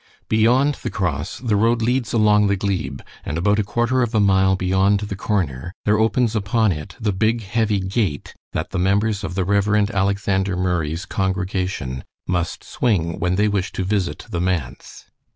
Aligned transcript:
Beyond 0.29 0.73
the 0.81 0.89
cross, 0.89 1.37
the 1.37 1.55
road 1.55 1.83
leads 1.83 2.11
along 2.11 2.47
the 2.47 2.55
glebe, 2.55 3.01
and 3.23 3.37
about 3.37 3.59
a 3.59 3.63
quarter 3.63 4.01
of 4.01 4.15
a 4.15 4.19
mile 4.19 4.55
beyond 4.55 5.01
the 5.01 5.15
corner 5.15 5.73
there 5.85 5.99
opens 5.99 6.35
upon 6.35 6.71
it 6.71 6.95
the 6.99 7.13
big, 7.13 7.43
heavy 7.43 7.79
gate 7.79 8.33
that 8.53 8.71
the 8.71 8.79
members 8.79 9.23
of 9.23 9.35
the 9.35 9.45
Rev. 9.45 9.91
Alexander 9.93 10.57
Murray's 10.57 11.05
congregation 11.05 12.03
must 12.27 12.63
swing 12.63 13.19
when 13.19 13.35
they 13.35 13.47
wish 13.47 13.71
to 13.73 13.83
visit 13.83 14.25
the 14.27 14.41
manse. 14.41 15.05